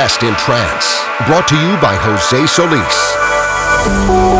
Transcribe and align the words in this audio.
Best 0.00 0.22
in 0.22 0.34
trance. 0.36 1.04
Brought 1.26 1.46
to 1.48 1.56
you 1.56 1.76
by 1.78 1.94
Jose 1.94 2.46
Solis. 2.46 4.39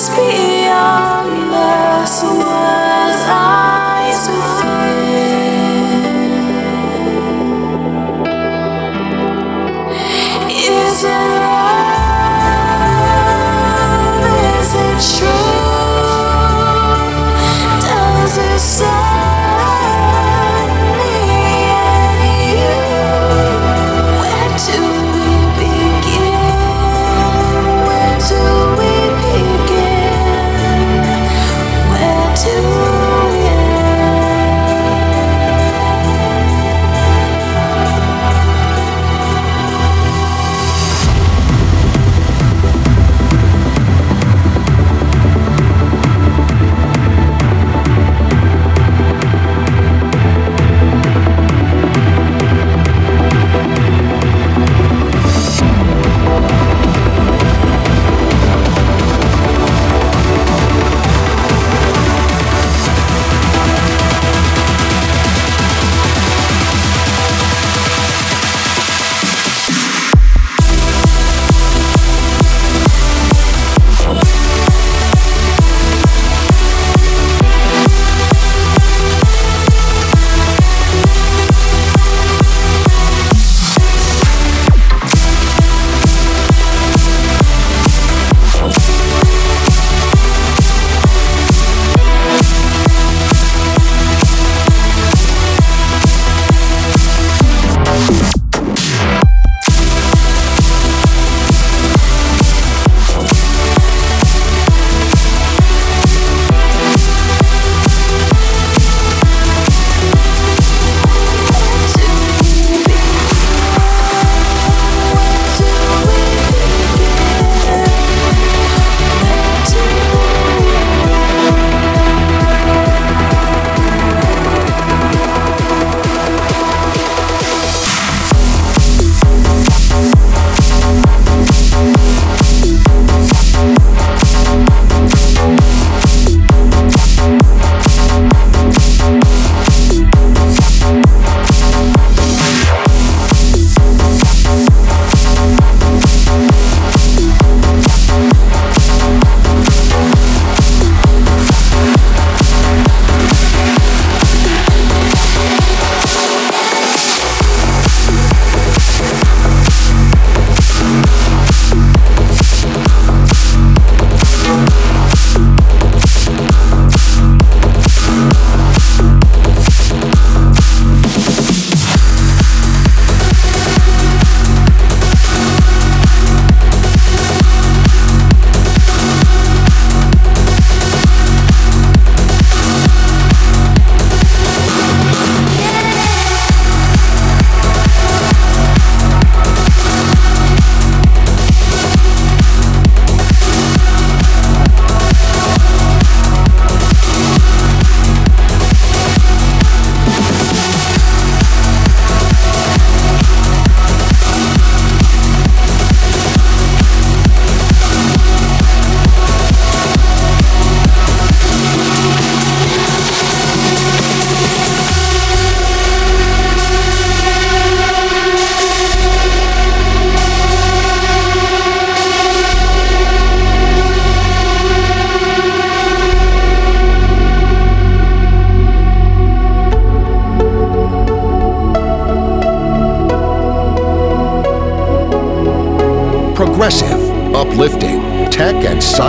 Just 0.00 0.16
be 0.16 0.64
young, 0.64 1.50
less 1.50 2.22
aware. 2.22 2.79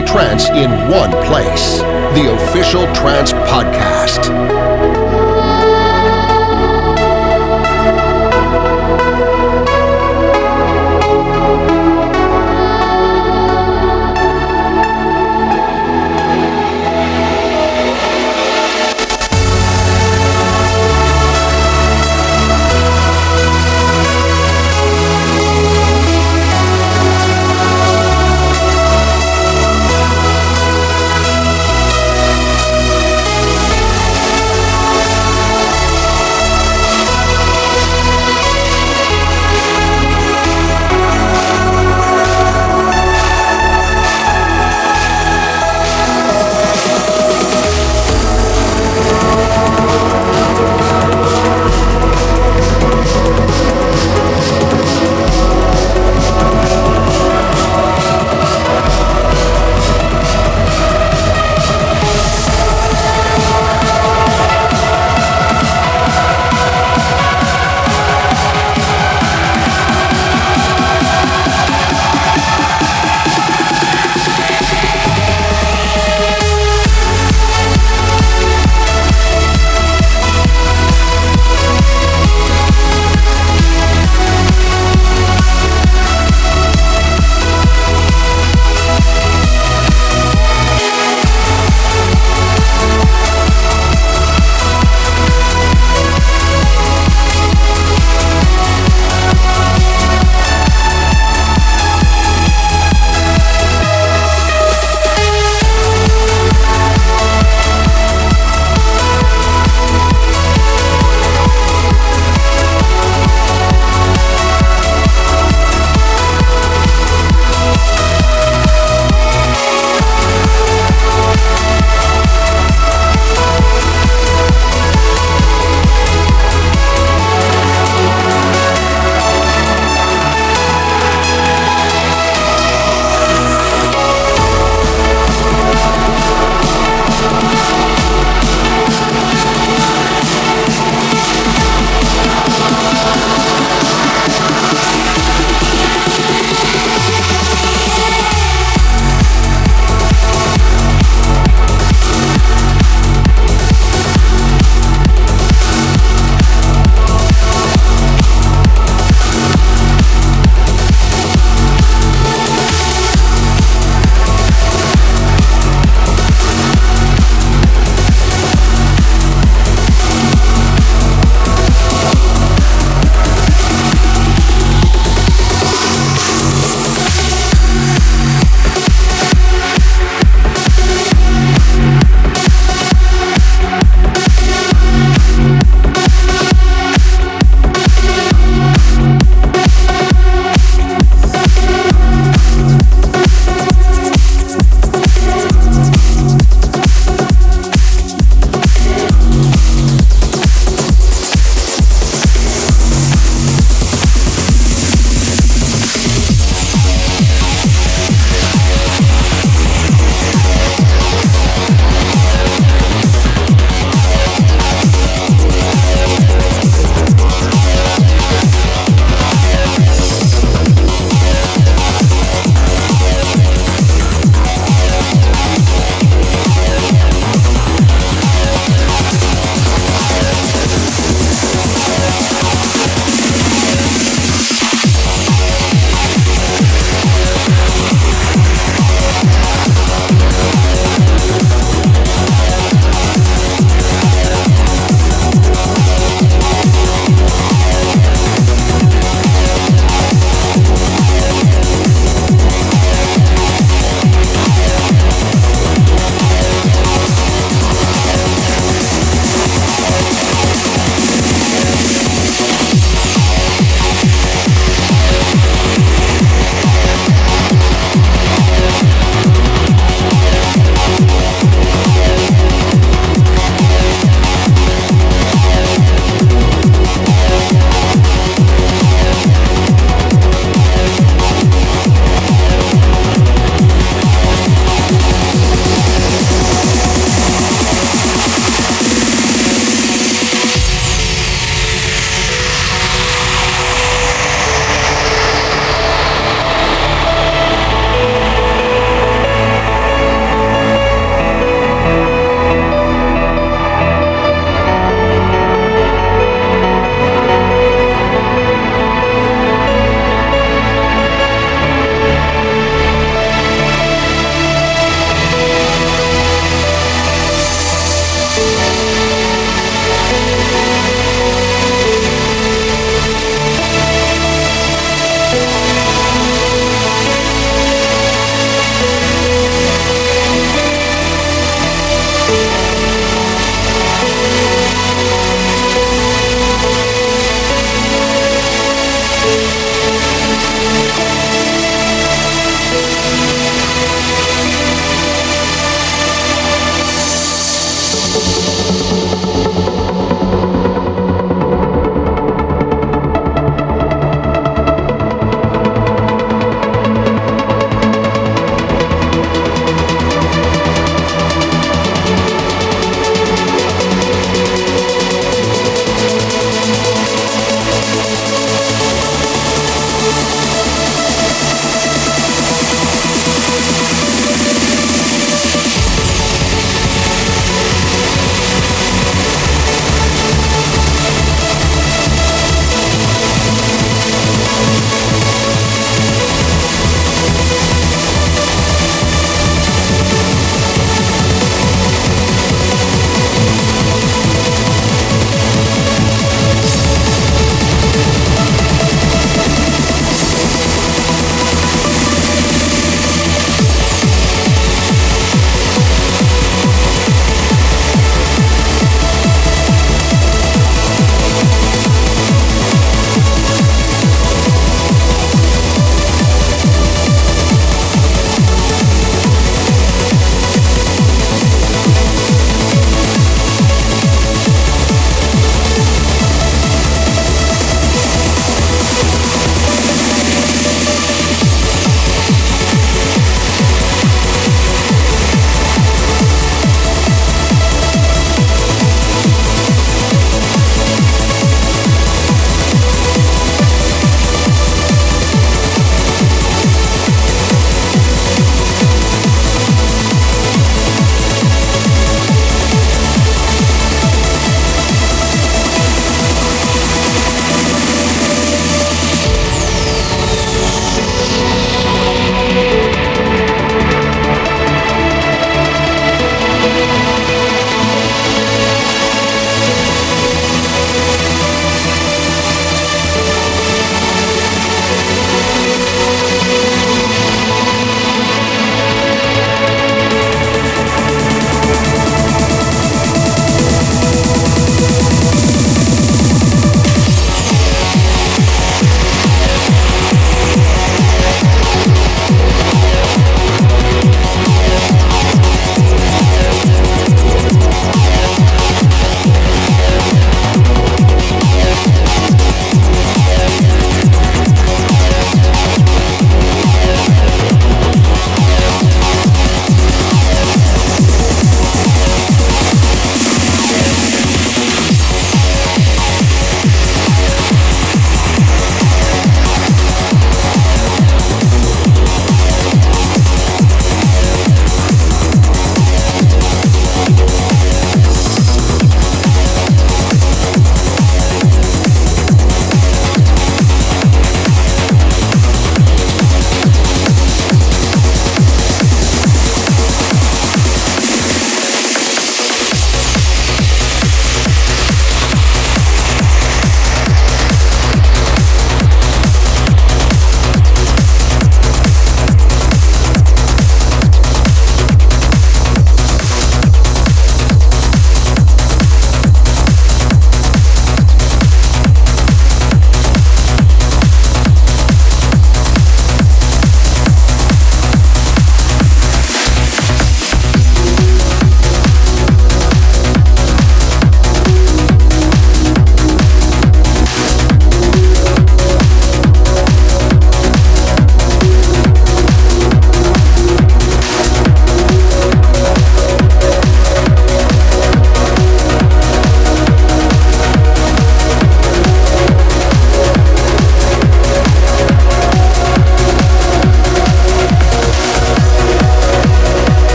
Trance 0.00 0.48
in 0.48 0.70
one 0.88 1.10
place. 1.26 1.80
The 2.14 2.34
official 2.34 2.90
Trance 2.94 3.32
Podcast. 3.32 4.63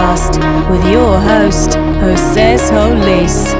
Podcast 0.00 0.70
with 0.70 0.82
your 0.90 1.20
host, 1.20 1.74
Jose 2.00 2.56
Solis. 2.56 3.59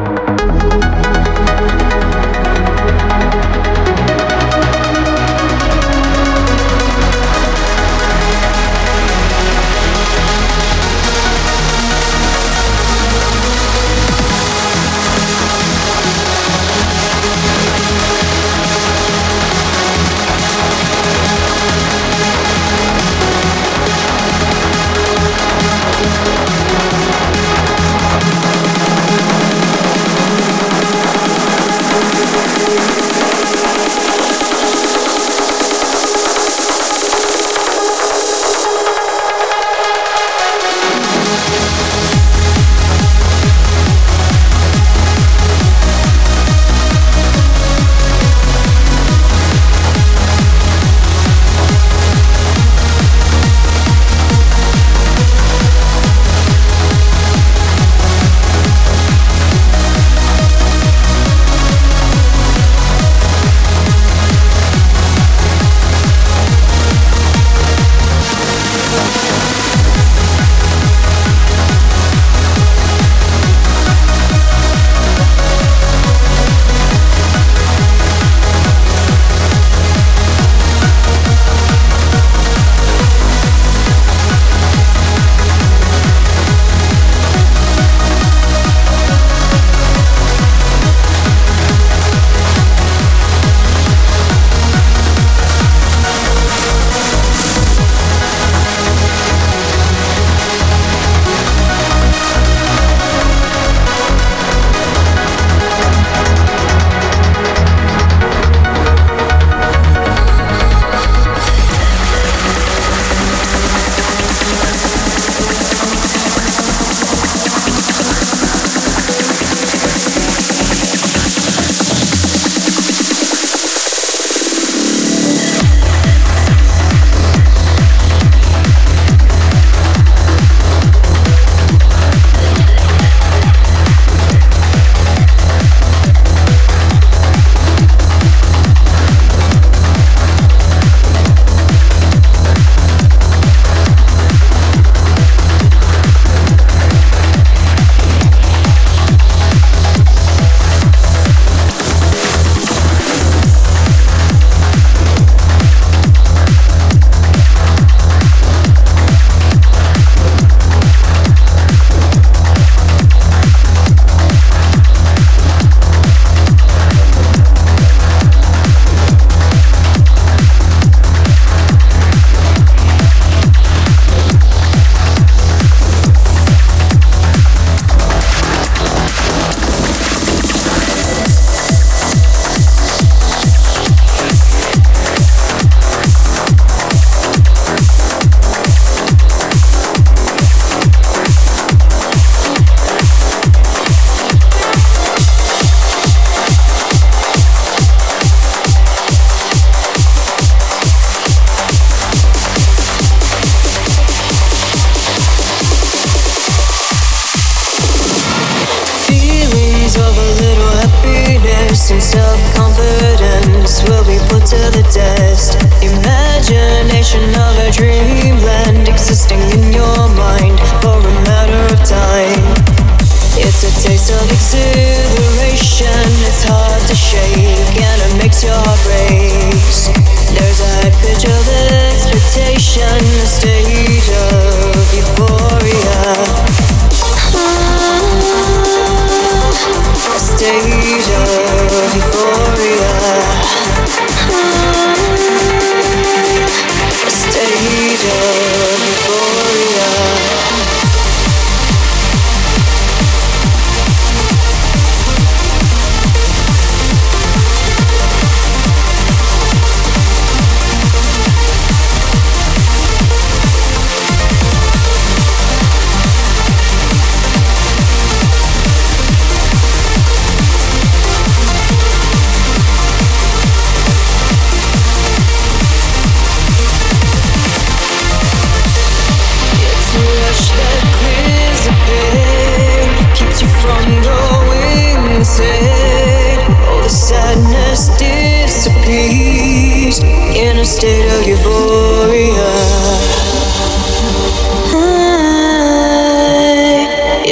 from 283.61 283.85
going 284.01 285.15
insane. 285.15 286.39
All 286.67 286.81
the 286.81 286.89
sadness 286.89 287.89
disappears 287.97 289.99
in 290.35 290.57
a 290.57 290.65
state 290.65 291.07
of 291.15 291.27
euphoria. 291.27 292.51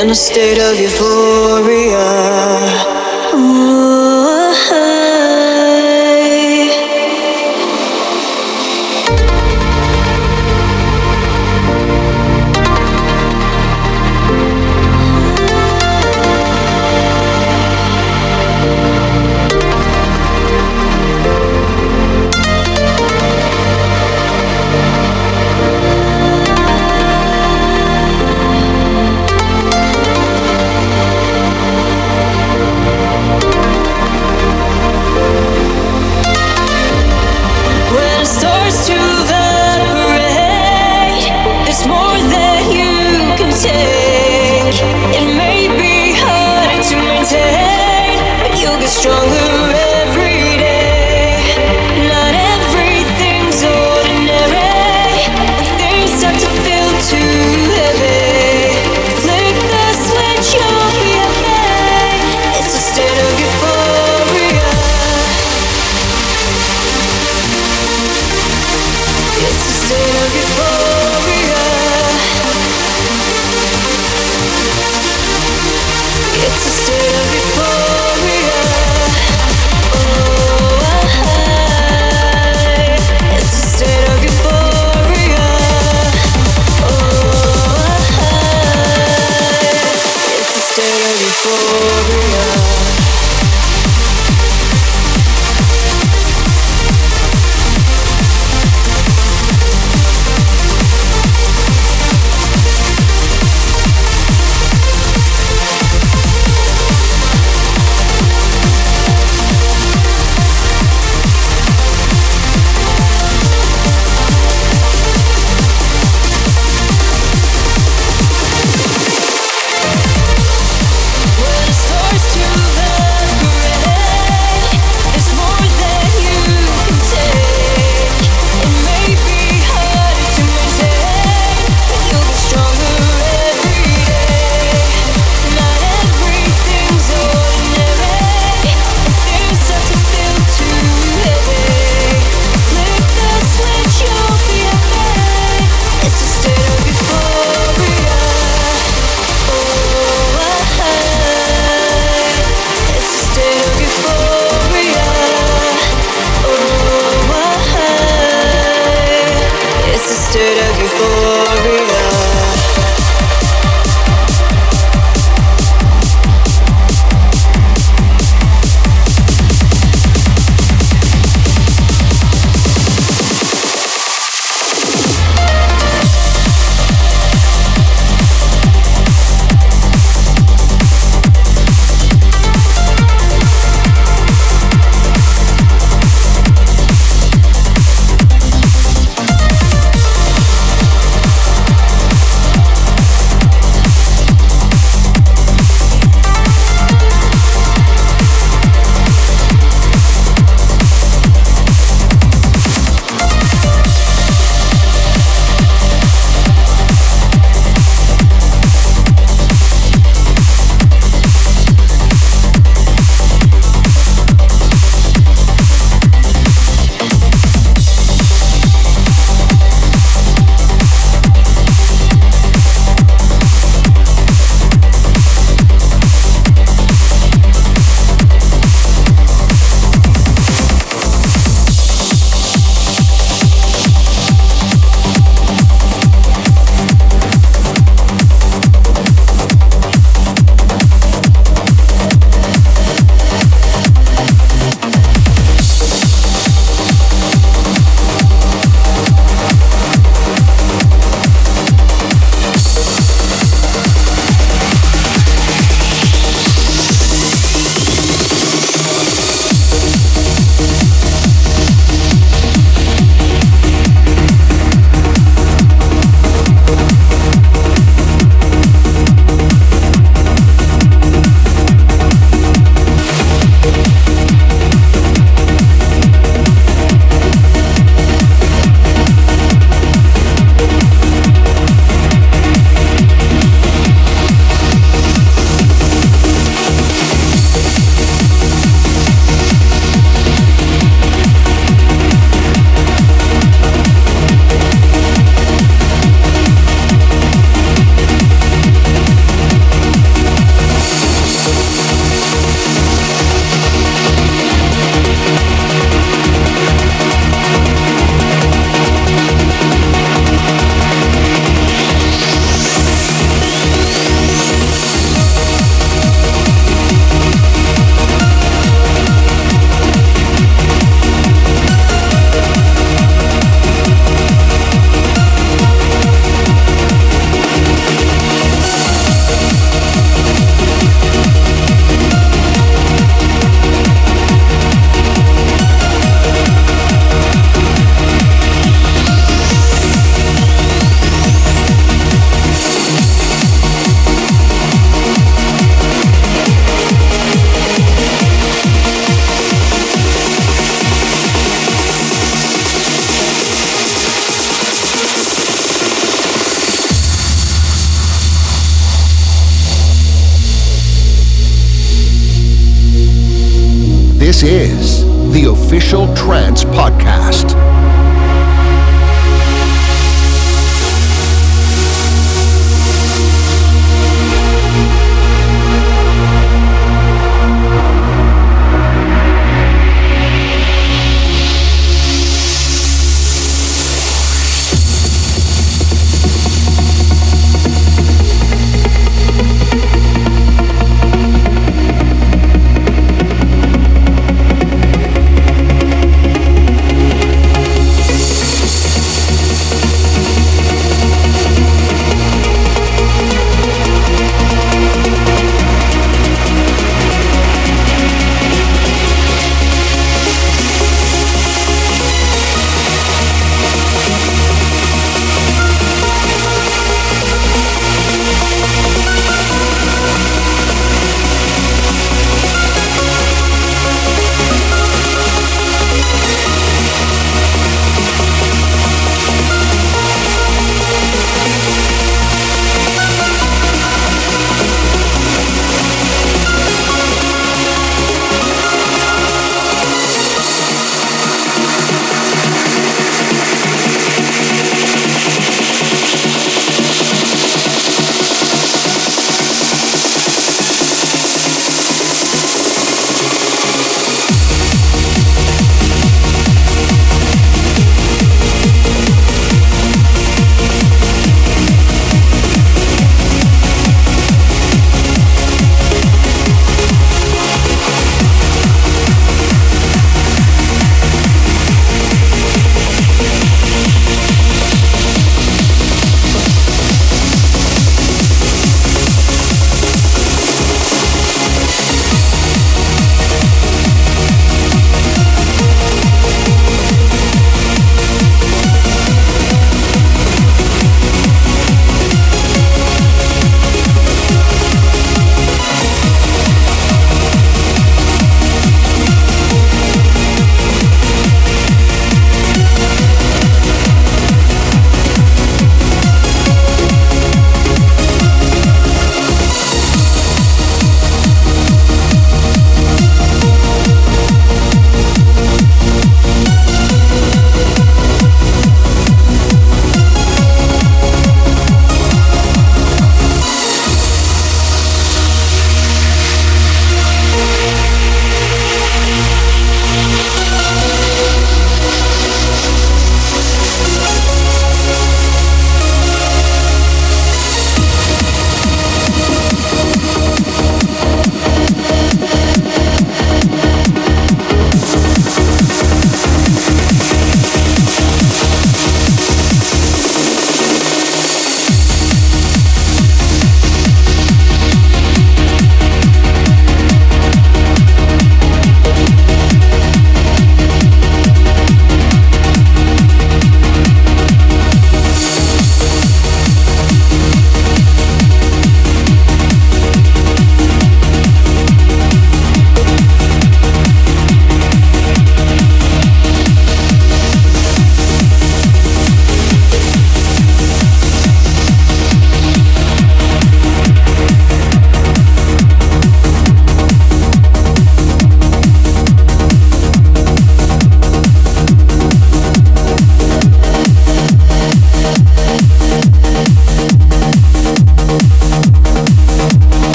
In 0.00 0.10
a 0.10 0.14
state 0.14 0.58
of 0.58 0.78
euphoria. 0.78 2.99